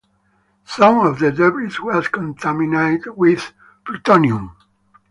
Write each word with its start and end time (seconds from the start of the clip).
Some 0.65 1.05
of 1.05 1.19
the 1.19 1.31
debris 1.31 1.75
was 1.79 2.07
contaminated 2.07 3.15
with 3.15 3.53
plutonium. 3.85 4.55